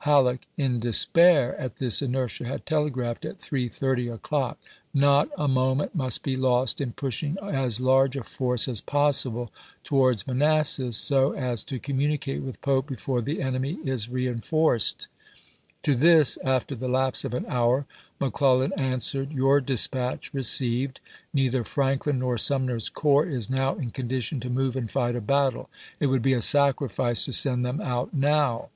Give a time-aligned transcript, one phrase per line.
[0.00, 4.56] Halleck, tJ.9i." in despair at this inertia, had telegraphed at 3:30 o'clock:"
[4.94, 7.42] Not a taoment must be lost in pushing Vol.
[7.42, 7.60] VL— 2 18 ABRAHAM LINCOLN Chap.
[7.60, 7.66] I.
[7.66, 13.20] as large a force as possible towards Manassas so voT"xii ^^^^ communicate with Pope before
[13.20, 15.08] the enemy ^p'^So"' is reenforced."
[15.82, 17.84] To this, after the lapse of an hour,
[18.20, 21.00] McClellan answered: "Your dispatch received.
[21.34, 25.68] Neither Franklin nor Sumner's corps is now in condition to move and fight a battle.
[25.98, 26.30] It would Ibid.
[26.30, 28.68] be a sacrifice to send them out now.